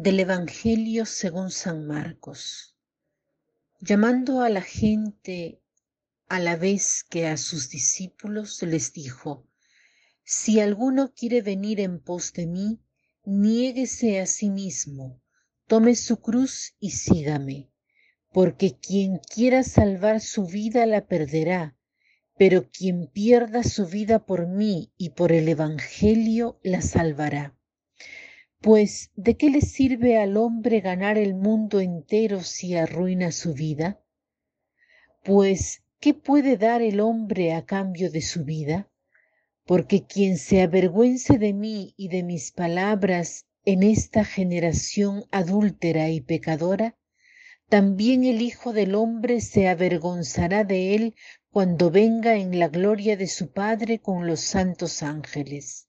[0.00, 2.76] Del Evangelio según San Marcos.
[3.80, 5.60] Llamando a la gente
[6.28, 9.48] a la vez que a sus discípulos, les dijo,
[10.22, 12.78] Si alguno quiere venir en pos de mí,
[13.24, 15.20] niéguese a sí mismo,
[15.66, 17.68] tome su cruz y sígame,
[18.32, 21.76] porque quien quiera salvar su vida la perderá,
[22.36, 27.57] pero quien pierda su vida por mí y por el Evangelio la salvará.
[28.60, 34.02] Pues, ¿de qué le sirve al hombre ganar el mundo entero si arruina su vida?
[35.22, 38.90] Pues, ¿qué puede dar el hombre a cambio de su vida?
[39.64, 46.20] Porque quien se avergüence de mí y de mis palabras en esta generación adúltera y
[46.20, 46.98] pecadora,
[47.68, 51.14] también el Hijo del Hombre se avergonzará de él
[51.50, 55.88] cuando venga en la gloria de su Padre con los santos ángeles.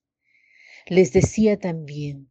[0.88, 2.30] Les decía también,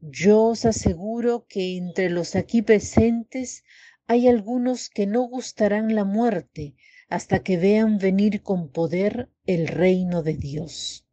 [0.00, 3.64] yo os aseguro que entre los aquí presentes
[4.06, 6.74] hay algunos que no gustarán la muerte
[7.08, 11.04] hasta que vean venir con poder el reino de Dios.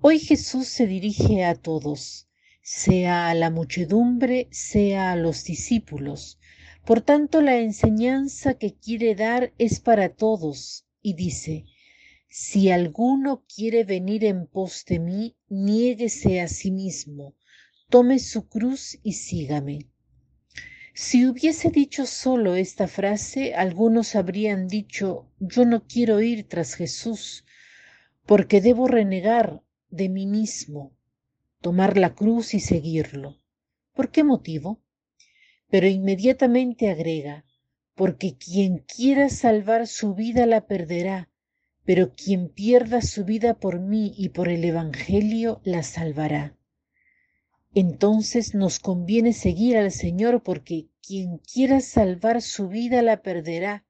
[0.00, 2.28] Hoy Jesús se dirige a todos,
[2.62, 6.38] sea a la muchedumbre, sea a los discípulos.
[6.84, 11.66] Por tanto, la enseñanza que quiere dar es para todos y dice,
[12.38, 17.34] si alguno quiere venir en pos de mí, niéguese a sí mismo,
[17.88, 19.88] tome su cruz y sígame.
[20.92, 27.46] Si hubiese dicho solo esta frase, algunos habrían dicho, yo no quiero ir tras Jesús,
[28.26, 30.94] porque debo renegar de mí mismo,
[31.62, 33.40] tomar la cruz y seguirlo.
[33.94, 34.82] ¿Por qué motivo?
[35.70, 37.46] Pero inmediatamente agrega,
[37.94, 41.30] porque quien quiera salvar su vida la perderá,
[41.86, 46.58] pero quien pierda su vida por mí y por el Evangelio la salvará.
[47.74, 53.86] Entonces nos conviene seguir al Señor porque quien quiera salvar su vida la perderá,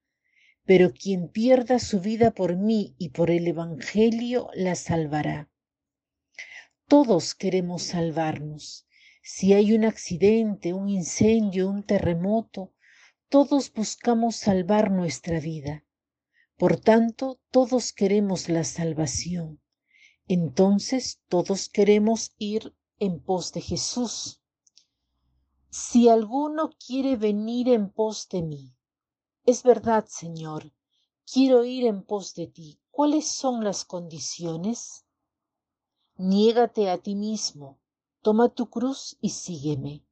[0.67, 5.49] pero quien pierda su vida por mí y por el Evangelio la salvará.
[6.89, 8.87] Todos queremos salvarnos.
[9.23, 12.75] Si hay un accidente, un incendio, un terremoto,
[13.31, 15.86] todos buscamos salvar nuestra vida.
[16.59, 19.61] Por tanto, todos queremos la salvación.
[20.27, 24.41] Entonces, todos queremos ir en pos de Jesús.
[25.69, 28.75] Si alguno quiere venir en pos de mí,
[29.45, 30.73] es verdad, Señor,
[31.31, 32.81] quiero ir en pos de ti.
[32.91, 35.05] ¿Cuáles son las condiciones?
[36.17, 37.79] Niégate a ti mismo,
[38.23, 40.07] toma tu cruz y sígueme.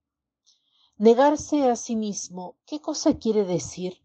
[0.98, 4.03] Negarse a sí mismo, ¿qué cosa quiere decir?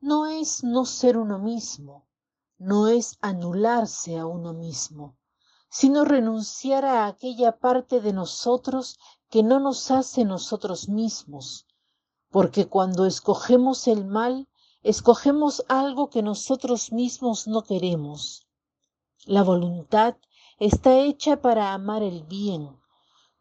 [0.00, 2.06] No es no ser uno mismo,
[2.56, 5.18] no es anularse a uno mismo,
[5.68, 11.66] sino renunciar a aquella parte de nosotros que no nos hace nosotros mismos,
[12.30, 14.48] porque cuando escogemos el mal,
[14.82, 18.46] escogemos algo que nosotros mismos no queremos.
[19.26, 20.16] La voluntad
[20.58, 22.80] está hecha para amar el bien.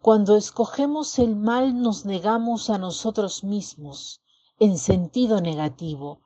[0.01, 4.21] Cuando escogemos el mal nos negamos a nosotros mismos,
[4.59, 6.21] en sentido negativo,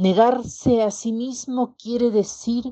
[0.00, 2.62] Negarse a sí mismo quiere decir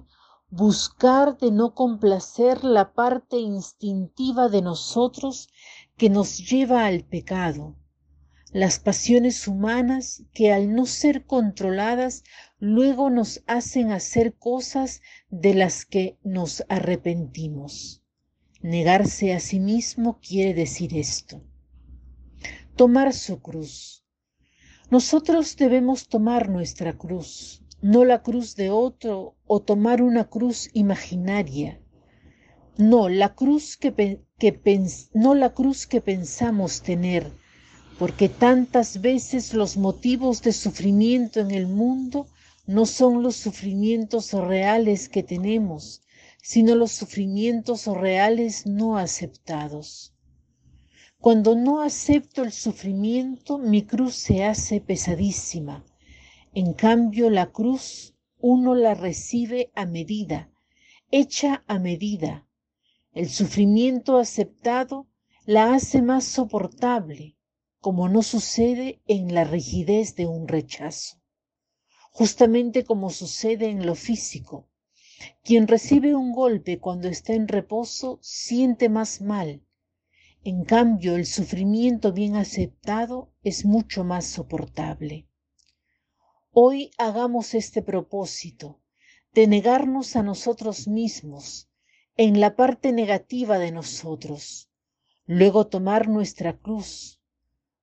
[0.49, 5.49] buscar de no complacer la parte instintiva de nosotros
[5.97, 7.75] que nos lleva al pecado,
[8.53, 12.23] las pasiones humanas que al no ser controladas
[12.61, 18.05] luego nos hacen hacer cosas de las que nos arrepentimos.
[18.63, 21.43] Negarse a sí mismo quiere decir esto.
[22.77, 24.06] Tomar su cruz,
[24.89, 31.81] nosotros debemos tomar nuestra cruz, no la cruz de otro o tomar una cruz imaginaria.
[32.79, 34.21] No, la cruz que,
[35.13, 37.33] no la cruz que pensamos tener,
[37.99, 42.29] porque tantas veces los motivos de sufrimiento en el mundo
[42.67, 46.03] no son los sufrimientos reales que tenemos,
[46.43, 50.16] sino los sufrimientos reales no aceptados.
[51.21, 55.85] Cuando no acepto el sufrimiento, mi cruz se hace pesadísima.
[56.53, 60.51] En cambio, la cruz uno la recibe a medida,
[61.11, 62.47] hecha a medida.
[63.13, 65.09] El sufrimiento aceptado
[65.47, 67.37] la hace más soportable,
[67.81, 71.21] como no sucede en la rigidez de un rechazo.
[72.13, 74.69] Justamente como sucede en lo físico.
[75.43, 79.66] Quien recibe un golpe cuando está en reposo siente más mal,
[80.49, 85.27] en cambio, el sufrimiento bien aceptado es mucho más soportable.
[86.53, 88.81] Hoy hagamos este propósito
[89.33, 91.69] de negarnos a nosotros mismos
[92.17, 94.71] en la parte negativa de nosotros.
[95.25, 97.21] luego tomar nuestra cruz,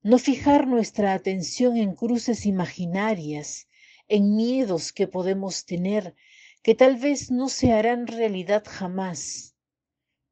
[0.01, 3.67] no fijar nuestra atención en cruces imaginarias,
[4.07, 6.15] en miedos que podemos tener,
[6.61, 9.52] que tal vez no se harán realidad jamás.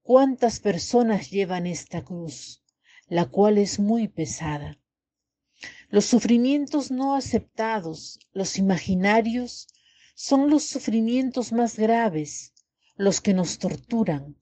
[0.03, 2.63] ¿Cuántas personas llevan esta cruz,
[3.07, 4.79] la cual es muy pesada?
[5.89, 9.67] Los sufrimientos no aceptados, los imaginarios,
[10.15, 12.53] son los sufrimientos más graves,
[12.95, 14.37] los que nos torturan.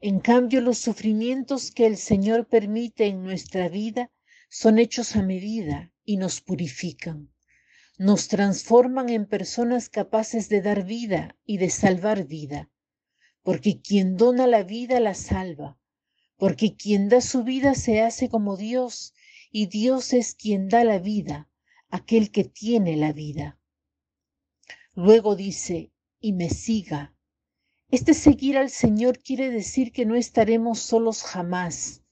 [0.00, 4.12] En cambio, los sufrimientos que el Señor permite en nuestra vida
[4.50, 7.32] son hechos a medida y nos purifican.
[7.98, 12.70] Nos transforman en personas capaces de dar vida y de salvar vida,
[13.42, 15.78] porque quien dona la vida la salva,
[16.36, 19.14] porque quien da su vida se hace como Dios
[19.50, 21.48] y Dios es quien da la vida,
[21.90, 23.58] aquel que tiene la vida.
[24.94, 27.14] Luego dice, y me siga.
[27.90, 32.02] Este seguir al Señor quiere decir que no estaremos solos jamás,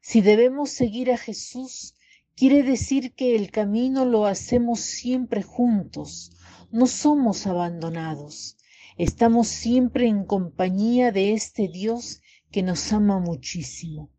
[0.00, 1.94] si debemos seguir a Jesús,
[2.36, 6.32] quiere decir que el camino lo hacemos siempre juntos,
[6.70, 8.58] no somos abandonados,
[8.96, 12.20] estamos siempre en compañía de este Dios
[12.50, 14.10] que nos ama muchísimo.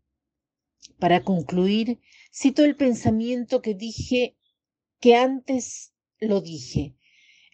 [0.98, 2.00] Para concluir,
[2.32, 4.36] cito el pensamiento que dije,
[5.00, 6.96] que antes lo dije.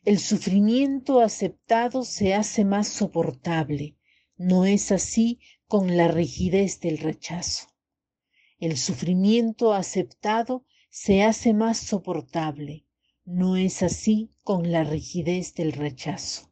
[0.04, 3.96] El sufrimiento aceptado se hace más soportable.
[4.36, 7.68] No es así con la rigidez del rechazo.
[8.58, 12.86] El sufrimiento aceptado se hace más soportable.
[13.24, 16.51] No es así con la rigidez del rechazo.